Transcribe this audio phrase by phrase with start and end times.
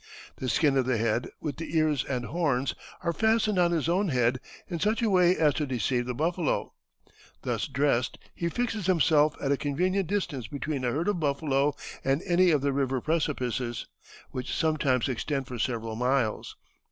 [0.37, 4.07] The skin of the head, with the ears and horns, are fastened on his own
[4.07, 6.73] head in such a way as to deceive the buffalo.
[7.43, 12.23] Thus dressed he fixes himself at a convenient distance between a herd of buffalo and
[12.25, 13.85] any of the river precipices,
[14.31, 16.57] which sometimes extend for several miles.